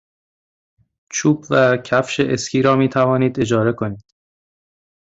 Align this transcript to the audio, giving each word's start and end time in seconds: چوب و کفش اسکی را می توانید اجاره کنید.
چوب 1.11 1.45
و 1.51 1.77
کفش 1.85 2.19
اسکی 2.19 2.61
را 2.61 2.75
می 2.75 2.89
توانید 2.89 3.39
اجاره 3.39 3.73
کنید. 3.73 4.05